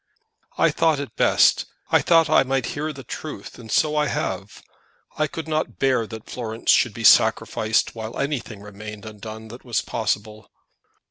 "I 0.57 0.71
thought 0.71 0.99
it 0.99 1.15
best. 1.15 1.67
I 1.91 2.01
thought 2.01 2.25
that 2.25 2.33
I 2.33 2.41
might 2.41 2.65
hear 2.73 2.91
the 2.91 3.03
truth, 3.03 3.59
and 3.59 3.71
so 3.71 3.95
I 3.95 4.07
have. 4.07 4.63
I 5.19 5.27
could 5.27 5.47
not 5.47 5.77
bear 5.77 6.07
that 6.07 6.27
Florence 6.27 6.71
should 6.71 6.95
be 6.95 7.03
sacrificed 7.03 7.93
whilst 7.93 8.17
anything 8.19 8.61
remained 8.61 9.05
undone 9.05 9.49
that 9.49 9.63
was 9.63 9.81
possible." 9.81 10.49